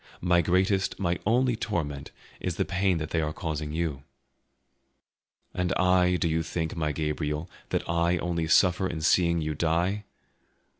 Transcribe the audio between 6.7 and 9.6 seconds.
my Gabriel, that I only suffer in seeing you